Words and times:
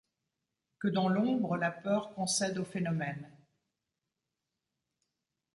Que 0.79 0.87
dans 0.87 1.07
l’ombre 1.09 1.57
la 1.57 1.69
peur 1.69 2.15
concède 2.15 2.57
au 2.57 2.65
phénomène 2.65 3.29